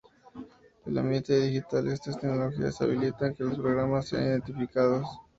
[0.87, 5.05] En el ambiente digital estas tecnologías habilitan que los programas sean identificados.